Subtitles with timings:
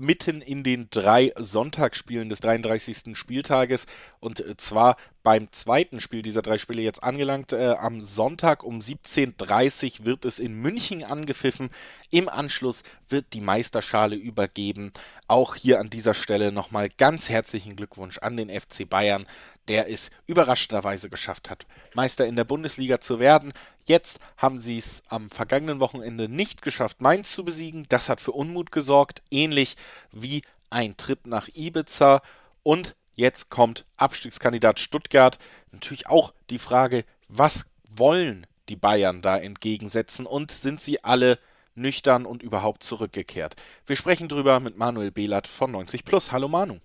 [0.00, 3.16] mitten in den drei Sonntagsspielen des 33.
[3.16, 3.86] Spieltages
[4.18, 7.52] und zwar beim zweiten Spiel dieser drei Spiele jetzt angelangt.
[7.52, 11.70] Äh, am Sonntag um 17.30 Uhr wird es in München angepfiffen.
[12.10, 14.92] Im Anschluss wird die Meisterschale übergeben.
[15.28, 19.26] Auch hier an dieser Stelle nochmal ganz herzlichen Glückwunsch an den FC Bayern,
[19.68, 23.52] der es überraschenderweise geschafft hat, Meister in der Bundesliga zu werden.
[23.90, 27.86] Jetzt haben sie es am vergangenen Wochenende nicht geschafft, Mainz zu besiegen.
[27.88, 29.76] Das hat für Unmut gesorgt, ähnlich
[30.12, 32.22] wie ein Trip nach Ibiza.
[32.62, 35.38] Und Jetzt kommt Abstiegskandidat Stuttgart.
[35.72, 41.40] Natürlich auch die Frage, was wollen die Bayern da entgegensetzen und sind sie alle
[41.74, 43.56] nüchtern und überhaupt zurückgekehrt?
[43.86, 46.30] Wir sprechen drüber mit Manuel Behlert von 90 Plus.
[46.30, 46.78] Hallo Manu.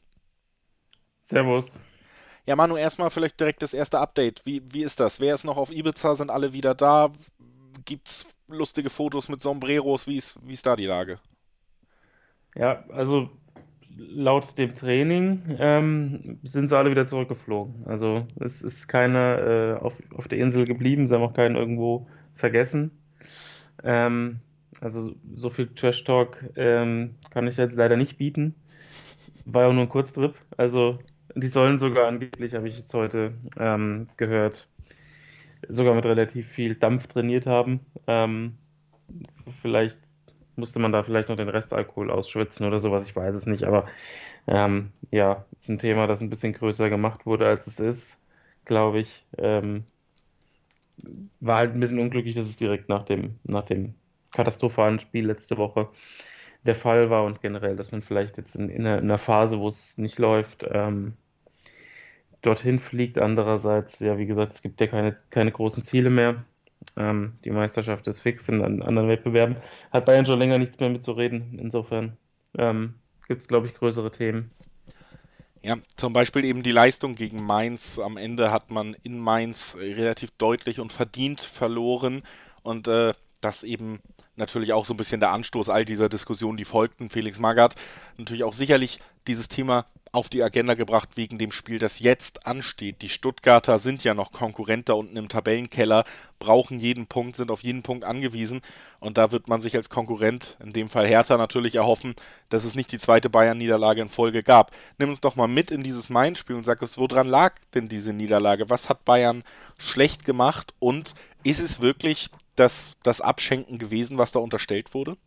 [1.21, 1.79] Servus.
[2.45, 4.45] Ja, Manu, erstmal vielleicht direkt das erste Update.
[4.45, 5.19] Wie, wie ist das?
[5.19, 6.15] Wer ist noch auf Ibiza?
[6.15, 7.11] Sind alle wieder da?
[7.85, 10.07] Gibt es lustige Fotos mit Sombreros?
[10.07, 11.19] Wie ist, wie ist da die Lage?
[12.55, 13.29] Ja, also
[13.97, 17.85] laut dem Training ähm, sind sie alle wieder zurückgeflogen.
[17.85, 22.07] Also es ist keiner äh, auf, auf der Insel geblieben, sie haben auch keinen irgendwo
[22.33, 22.91] vergessen.
[23.83, 24.39] Ähm,
[24.81, 28.55] also so viel Trash Talk ähm, kann ich jetzt leider nicht bieten.
[29.45, 30.35] War ja nur ein Kurztrip.
[30.57, 30.99] Also
[31.33, 34.67] die sollen sogar angeblich, habe ich jetzt heute ähm, gehört,
[35.67, 37.79] sogar mit relativ viel Dampf trainiert haben.
[38.07, 38.57] Ähm,
[39.61, 39.97] vielleicht
[40.55, 43.85] musste man da vielleicht noch den Restalkohol ausschwitzen oder sowas, ich weiß es nicht, aber
[44.47, 48.21] ähm, ja, ist ein Thema, das ein bisschen größer gemacht wurde, als es ist,
[48.63, 49.25] glaube ich.
[49.37, 49.83] Ähm,
[51.39, 53.95] war halt ein bisschen unglücklich, dass es direkt nach dem, nach dem
[54.31, 55.89] katastrophalen Spiel letzte Woche
[56.65, 59.59] der Fall war und generell, dass man vielleicht jetzt in, in, einer, in einer, Phase,
[59.59, 61.13] wo es nicht läuft, ähm,
[62.41, 63.17] dorthin fliegt.
[63.17, 66.43] Andererseits, ja, wie gesagt, es gibt ja keine, keine großen Ziele mehr.
[66.97, 69.57] Ähm, die Meisterschaft ist fix in anderen Wettbewerben.
[69.91, 71.57] Hat Bayern schon länger nichts mehr mitzureden.
[71.59, 72.17] Insofern
[72.57, 72.95] ähm,
[73.27, 74.51] gibt es, glaube ich, größere Themen.
[75.61, 77.97] Ja, zum Beispiel eben die Leistung gegen Mainz.
[77.97, 82.21] Am Ende hat man in Mainz relativ deutlich und verdient verloren.
[82.61, 83.13] Und äh,
[83.45, 83.99] das eben
[84.35, 87.09] natürlich auch so ein bisschen der Anstoß all dieser Diskussionen, die folgten.
[87.09, 87.75] Felix Magath
[88.17, 93.01] natürlich auch sicherlich dieses Thema auf die Agenda gebracht wegen dem Spiel, das jetzt ansteht.
[93.01, 96.05] Die Stuttgarter sind ja noch Konkurrent da unten im Tabellenkeller,
[96.39, 98.61] brauchen jeden Punkt, sind auf jeden Punkt angewiesen.
[99.01, 102.15] Und da wird man sich als Konkurrent, in dem Fall Hertha, natürlich erhoffen,
[102.47, 104.71] dass es nicht die zweite Bayern-Niederlage in Folge gab.
[104.97, 108.13] Nimm uns doch mal mit in dieses Main-Spiel und sag uns, woran lag denn diese
[108.13, 108.69] Niederlage?
[108.69, 109.43] Was hat Bayern
[109.77, 110.73] schlecht gemacht?
[110.79, 111.13] Und
[111.43, 115.17] ist es wirklich das, das Abschenken gewesen, was da unterstellt wurde?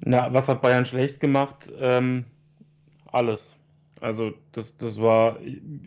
[0.00, 1.70] Na, was hat Bayern schlecht gemacht?
[1.78, 2.24] Ähm,
[3.06, 3.56] alles.
[4.00, 5.38] Also das, das war,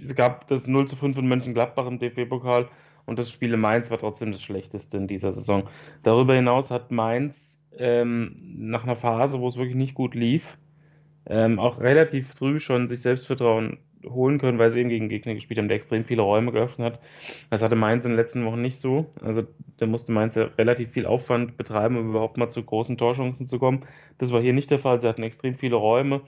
[0.01, 2.67] es gab das 0 zu 5 in Mönchengladbach im DFB-Pokal
[3.05, 5.67] und das Spiel in Mainz war trotzdem das schlechteste in dieser Saison.
[6.03, 10.59] Darüber hinaus hat Mainz ähm, nach einer Phase, wo es wirklich nicht gut lief,
[11.25, 13.79] ähm, auch relativ früh schon sich Selbstvertrauen
[14.09, 16.99] holen können, weil sie eben gegen Gegner gespielt haben, der extrem viele Räume geöffnet hat.
[17.49, 19.07] Das hatte Mainz in den letzten Wochen nicht so.
[19.21, 19.43] Also
[19.77, 23.59] da musste Mainz ja relativ viel Aufwand betreiben, um überhaupt mal zu großen Torchancen zu
[23.59, 23.85] kommen.
[24.17, 24.99] Das war hier nicht der Fall.
[24.99, 26.21] Sie hatten extrem viele Räume,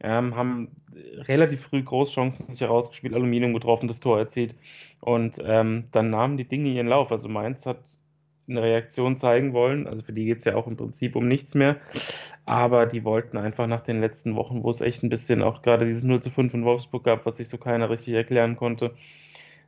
[0.00, 4.56] ähm, haben relativ früh Großchancen sich herausgespielt, Aluminium getroffen, das Tor erzielt.
[5.00, 7.12] Und ähm, dann nahmen die Dinge ihren Lauf.
[7.12, 7.98] Also Mainz hat
[8.48, 9.86] eine Reaktion zeigen wollen.
[9.86, 11.76] Also für die geht es ja auch im Prinzip um nichts mehr.
[12.44, 15.86] Aber die wollten einfach nach den letzten Wochen, wo es echt ein bisschen auch gerade
[15.86, 18.94] dieses 0 zu 5 in Wolfsburg gab, was sich so keiner richtig erklären konnte,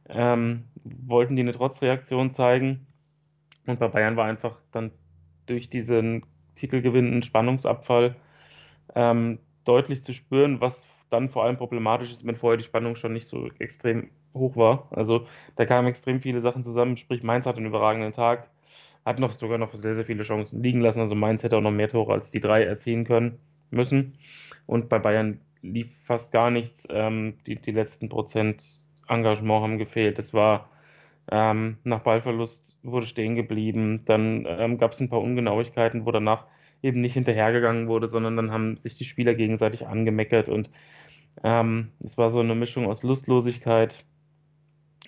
[0.08, 2.86] ähm, wollten die eine Trotzreaktion zeigen.
[3.66, 4.92] Und bei Bayern war einfach dann
[5.46, 6.24] durch diesen
[6.54, 8.16] Titelgewinn ein Spannungsabfall
[8.94, 13.12] ähm, deutlich zu spüren, was dann vor allem problematisch ist, wenn vorher die Spannung schon
[13.12, 14.88] nicht so extrem hoch war.
[14.90, 15.26] Also
[15.56, 18.48] da kamen extrem viele Sachen zusammen, sprich Mainz hat einen überragenden Tag,
[19.04, 21.00] hat noch sogar noch sehr, sehr viele Chancen liegen lassen.
[21.00, 23.38] Also Mainz hätte auch noch mehr Tore als die drei erzielen können
[23.70, 24.14] müssen.
[24.66, 26.86] Und bei Bayern lief fast gar nichts.
[26.90, 28.62] Ähm, die, die letzten Prozent
[29.08, 30.18] Engagement haben gefehlt.
[30.18, 30.70] Es war
[31.30, 34.02] ähm, nach Ballverlust wurde stehen geblieben.
[34.04, 36.46] Dann ähm, gab es ein paar Ungenauigkeiten, wo danach
[36.82, 40.70] eben nicht hinterhergegangen wurde, sondern dann haben sich die Spieler gegenseitig angemeckert und
[41.44, 44.04] ähm, es war so eine Mischung aus Lustlosigkeit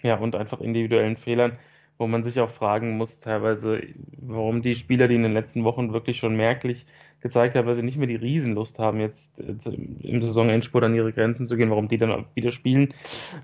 [0.03, 1.59] ja, und einfach individuellen Fehlern
[1.99, 3.83] wo man sich auch fragen muss, teilweise,
[4.17, 6.87] warum die Spieler, die in den letzten Wochen wirklich schon merklich
[7.21, 9.55] gezeigt haben, weil sie nicht mehr die Riesenlust haben, jetzt äh,
[10.01, 12.93] im Saisonendspurt an ihre Grenzen zu gehen, warum die dann wieder spielen,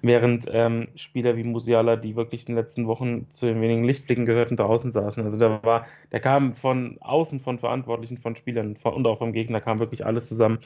[0.03, 4.27] während ähm, Spieler wie Musiala, die wirklich in den letzten Wochen zu den wenigen Lichtblicken
[4.27, 5.23] gehörten, draußen saßen.
[5.23, 9.33] Also da war, der kam von außen, von Verantwortlichen, von Spielern von, und auch vom
[9.33, 10.59] Gegner kam wirklich alles zusammen,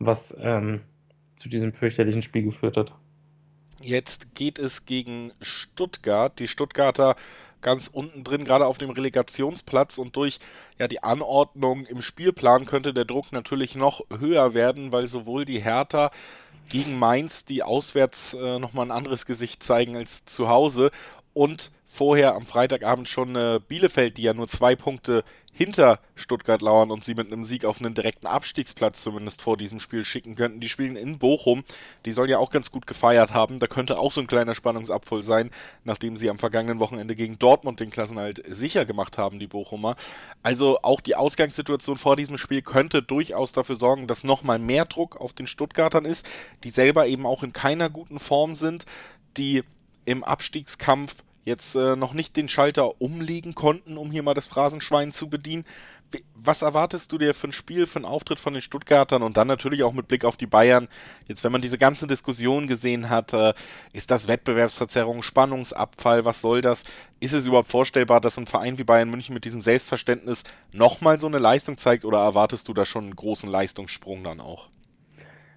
[0.00, 0.80] was ähm,
[1.36, 2.92] zu diesem fürchterlichen Spiel geführt hat.
[3.80, 6.38] Jetzt geht es gegen Stuttgart.
[6.38, 7.16] Die Stuttgarter
[7.60, 10.38] ganz unten drin, gerade auf dem Relegationsplatz und durch
[10.78, 15.60] ja, die Anordnung im Spielplan könnte der Druck natürlich noch höher werden, weil sowohl die
[15.60, 16.10] Hertha
[16.68, 20.90] gegen Mainz, die auswärts äh, nochmal ein anderes Gesicht zeigen als zu Hause
[21.36, 25.22] und vorher am Freitagabend schon äh, Bielefeld, die ja nur zwei Punkte
[25.52, 29.78] hinter Stuttgart lauern und sie mit einem Sieg auf einen direkten Abstiegsplatz zumindest vor diesem
[29.78, 30.60] Spiel schicken könnten.
[30.60, 31.62] Die spielen in Bochum.
[32.06, 33.58] Die sollen ja auch ganz gut gefeiert haben.
[33.58, 35.50] Da könnte auch so ein kleiner Spannungsabfall sein,
[35.84, 39.96] nachdem sie am vergangenen Wochenende gegen Dortmund den Klassenhalt sicher gemacht haben, die Bochumer.
[40.42, 45.20] Also auch die Ausgangssituation vor diesem Spiel könnte durchaus dafür sorgen, dass nochmal mehr Druck
[45.20, 46.26] auf den Stuttgartern ist,
[46.64, 48.86] die selber eben auch in keiner guten Form sind,
[49.36, 49.64] die
[50.06, 51.16] im Abstiegskampf
[51.46, 55.64] jetzt äh, noch nicht den Schalter umlegen konnten, um hier mal das Phrasenschwein zu bedienen.
[56.34, 59.48] Was erwartest du dir für ein Spiel, für einen Auftritt von den Stuttgartern und dann
[59.48, 60.88] natürlich auch mit Blick auf die Bayern?
[61.28, 63.54] Jetzt, wenn man diese ganze Diskussion gesehen hat, äh,
[63.92, 66.84] ist das Wettbewerbsverzerrung, Spannungsabfall, was soll das?
[67.20, 70.42] Ist es überhaupt vorstellbar, dass ein Verein wie Bayern München mit diesem Selbstverständnis
[70.72, 74.68] nochmal so eine Leistung zeigt oder erwartest du da schon einen großen Leistungssprung dann auch?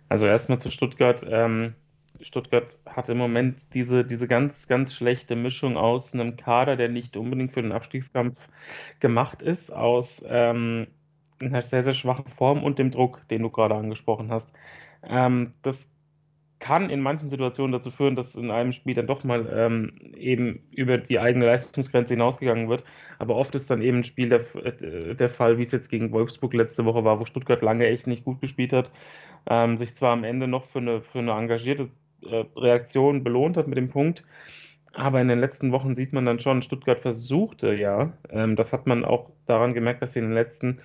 [0.07, 1.25] Also erstmal zu Stuttgart.
[1.27, 1.75] Ähm,
[2.21, 7.17] Stuttgart hat im Moment diese, diese ganz, ganz schlechte Mischung aus einem Kader, der nicht
[7.17, 8.47] unbedingt für den Abstiegskampf
[8.99, 10.87] gemacht ist, aus ähm,
[11.41, 14.53] einer sehr, sehr schwachen Form und dem Druck, den du gerade angesprochen hast.
[15.03, 15.91] Ähm, das
[16.59, 20.61] kann in manchen Situationen dazu führen, dass in einem Spiel dann doch mal ähm, eben
[20.71, 22.83] über die eigene Leistungsgrenze hinausgegangen wird.
[23.17, 24.43] Aber oft ist dann eben ein Spiel der,
[25.15, 28.25] der Fall, wie es jetzt gegen Wolfsburg letzte Woche war, wo Stuttgart lange echt nicht
[28.25, 28.91] gut gespielt hat,
[29.49, 31.89] ähm, sich zwar am Ende noch für eine, für eine engagierte
[32.23, 34.23] äh, Reaktion belohnt hat mit dem Punkt.
[34.93, 38.13] Aber in den letzten Wochen sieht man dann schon, Stuttgart versuchte ja.
[38.29, 40.79] Ähm, das hat man auch daran gemerkt, dass sie in den letzten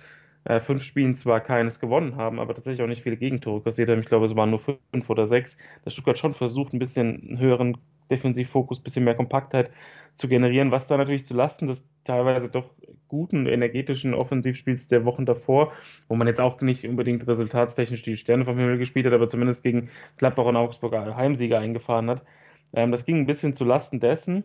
[0.45, 3.99] äh, fünf Spielen zwar keines gewonnen haben, aber tatsächlich auch nicht viele Gegentore kassiert haben.
[3.99, 5.57] Ich glaube, es waren nur fünf oder sechs.
[5.83, 7.77] Dass Stuttgart schon versucht, ein bisschen höheren
[8.11, 9.71] Defensivfokus, bisschen mehr Kompaktheit
[10.13, 12.73] zu generieren, was da natürlich zu Lasten des teilweise doch
[13.07, 15.73] guten, energetischen Offensivspiels der Wochen davor,
[16.07, 19.63] wo man jetzt auch nicht unbedingt resultatstechnisch die Sterne vom Himmel gespielt hat, aber zumindest
[19.63, 22.25] gegen Gladbach und Augsburg Heimsieger eingefahren hat.
[22.73, 24.43] Ähm, das ging ein bisschen zu Lasten dessen.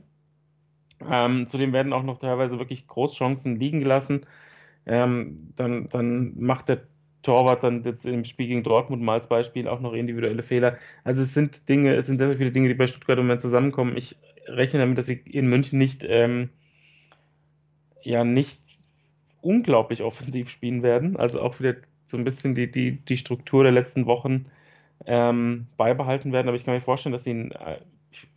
[1.09, 4.27] Ähm, zudem werden auch noch teilweise wirklich Großchancen liegen gelassen.
[4.87, 6.83] Ähm, dann, dann macht der
[7.23, 10.77] Torwart dann jetzt im Spiel gegen Dortmund mal als Beispiel auch noch individuelle Fehler.
[11.05, 13.41] Also es sind Dinge, es sind sehr, sehr viele Dinge, die bei Stuttgart im Moment
[13.41, 13.97] zusammenkommen.
[13.97, 16.51] Ich rechne damit, dass sie in München nicht, ähm,
[18.03, 18.61] ja, nicht
[19.43, 21.17] unglaublich offensiv spielen werden.
[21.17, 21.77] Also auch wieder
[22.07, 24.47] so ein bisschen die, die, die Struktur der letzten Wochen
[25.07, 26.49] ähm, beibehalten werden.
[26.49, 27.79] Aber ich kann mir vorstellen, dass sie äh,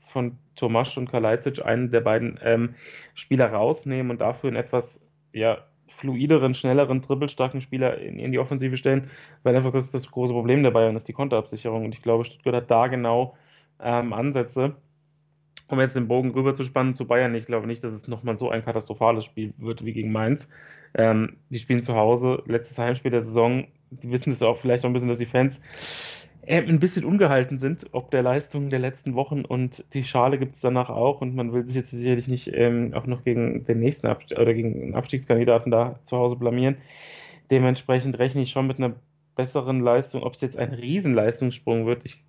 [0.01, 2.75] von Tomasz und Kalajdzic einen der beiden ähm,
[3.15, 8.77] Spieler rausnehmen und dafür in etwas ja, fluideren, schnelleren, dribbelstarken Spieler in, in, die Offensive
[8.77, 9.09] stellen,
[9.43, 11.85] weil einfach das, das große Problem der Bayern ist, die Konterabsicherung.
[11.85, 13.35] Und ich glaube, Stuttgart hat da genau
[13.81, 14.75] ähm, Ansätze.
[15.69, 18.63] Um jetzt den Bogen rüber zu Bayern, ich glaube nicht, dass es nochmal so ein
[18.63, 20.49] katastrophales Spiel wird wie gegen Mainz.
[20.93, 23.67] Ähm, die spielen zu Hause, letztes Heimspiel der Saison.
[23.89, 25.61] Die wissen es auch vielleicht auch ein bisschen, dass die Fans
[26.47, 30.61] ein bisschen ungehalten sind, ob der Leistungen der letzten Wochen und die Schale gibt es
[30.61, 34.07] danach auch und man will sich jetzt sicherlich nicht ähm, auch noch gegen den nächsten
[34.07, 36.77] Abstieg oder gegen einen Abstiegskandidaten da zu Hause blamieren.
[37.49, 38.95] Dementsprechend rechne ich schon mit einer
[39.35, 40.23] besseren Leistung.
[40.23, 42.23] Ob es jetzt ein Riesenleistungssprung wird, ich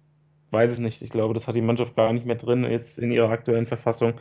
[0.50, 1.02] weiß es nicht.
[1.02, 4.14] Ich glaube, das hat die Mannschaft gar nicht mehr drin jetzt in ihrer aktuellen Verfassung.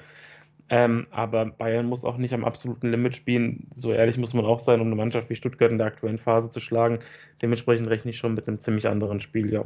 [0.70, 3.68] Ähm, aber Bayern muss auch nicht am absoluten Limit spielen.
[3.72, 6.50] So ehrlich muss man auch sein, um eine Mannschaft wie Stuttgart in der aktuellen Phase
[6.50, 7.00] zu schlagen.
[7.42, 9.66] Dementsprechend rechne ich schon mit einem ziemlich anderen Spiel, ja.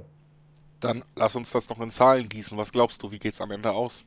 [0.79, 2.57] Dann lass uns das noch in Zahlen gießen.
[2.57, 4.05] Was glaubst du, wie geht es am Ende aus?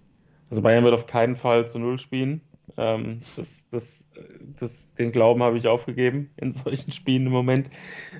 [0.50, 2.42] Also Bayern wird auf keinen Fall zu Null spielen.
[2.76, 4.10] Ähm, das, das,
[4.58, 7.70] das, den Glauben habe ich aufgegeben in solchen Spielen im Moment.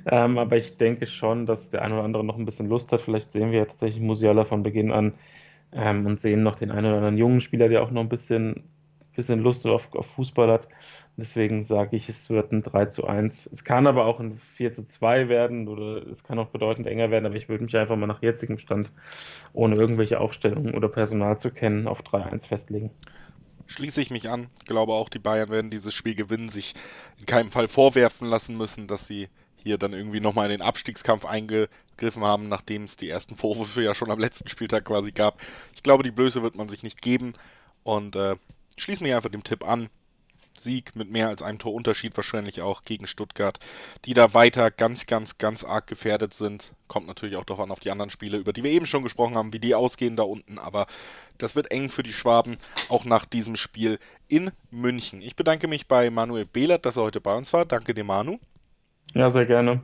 [0.07, 3.01] Ähm, aber ich denke schon, dass der eine oder andere noch ein bisschen Lust hat.
[3.01, 5.15] Vielleicht sehen wir ja tatsächlich Musiala von Beginn an
[5.73, 8.65] ähm, und sehen noch den einen oder anderen jungen Spieler, der auch noch ein bisschen,
[9.15, 10.69] bisschen Lust auf, auf Fußball hat.
[11.17, 13.47] Deswegen sage ich, es wird ein 3 zu 1.
[13.53, 17.11] Es kann aber auch ein 4 zu 2 werden oder es kann auch bedeutend enger
[17.11, 18.93] werden, aber ich würde mich einfach mal nach jetzigem Stand,
[19.53, 22.91] ohne irgendwelche Aufstellungen oder Personal zu kennen, auf 3-1 festlegen
[23.71, 24.49] schließe ich mich an.
[24.59, 26.75] Ich glaube auch, die Bayern werden dieses Spiel gewinnen, sich
[27.19, 29.29] in keinem Fall vorwerfen lassen müssen, dass sie
[29.63, 33.95] hier dann irgendwie nochmal in den Abstiegskampf eingegriffen haben, nachdem es die ersten Vorwürfe ja
[33.95, 35.41] schon am letzten Spieltag quasi gab.
[35.75, 37.35] Ich glaube, die Blöße wird man sich nicht geben.
[37.83, 38.37] Und äh,
[38.77, 39.89] schließe mich einfach dem Tipp an.
[40.59, 43.59] Sieg mit mehr als einem Torunterschied wahrscheinlich auch gegen Stuttgart,
[44.05, 46.73] die da weiter ganz, ganz, ganz arg gefährdet sind.
[46.89, 49.37] Kommt natürlich auch darauf an, auf die anderen Spiele, über die wir eben schon gesprochen
[49.37, 50.59] haben, wie die ausgehen da unten.
[50.59, 50.87] Aber
[51.39, 53.99] das wird eng für die Schwaben, auch nach diesem Spiel
[54.29, 55.23] in München.
[55.23, 57.65] Ich bedanke mich bei Manuel Behlert, dass er heute bei uns war.
[57.65, 58.39] Danke dir, Manu.
[59.15, 59.81] Ja, sehr gerne.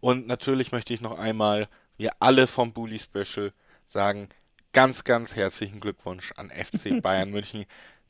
[0.00, 3.52] Und natürlich möchte ich noch einmal, wir alle vom Bully Special
[3.86, 4.28] sagen,
[4.72, 7.64] ganz, ganz herzlichen Glückwunsch an FC Bayern München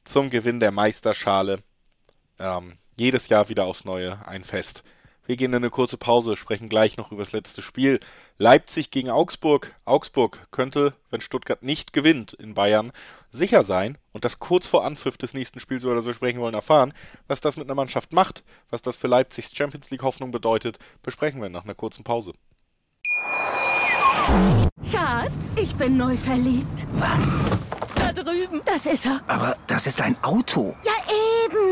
[0.05, 1.63] zum Gewinn der Meisterschale.
[2.39, 4.83] Ähm, jedes Jahr wieder aufs Neue ein Fest.
[5.33, 8.01] Wir gehen in eine kurze Pause, sprechen gleich noch über das letzte Spiel.
[8.37, 9.75] Leipzig gegen Augsburg.
[9.87, 12.93] Augsburg könnte, wenn Stuttgart nicht gewinnt in Bayern,
[13.31, 16.93] sicher sein und das kurz vor Anpfiff des nächsten Spiels oder so sprechen wollen, erfahren,
[17.29, 21.41] was das mit einer Mannschaft macht, was das für Leipzigs Champions League Hoffnung bedeutet, besprechen
[21.41, 22.35] wir nach einer kurzen Pause.
[24.91, 26.87] Schatz, ich bin neu verliebt.
[26.97, 27.39] Was?
[27.95, 28.61] Da drüben.
[28.67, 29.23] Das ist er.
[29.29, 30.77] Aber das ist ein Auto.
[30.85, 30.93] Ja,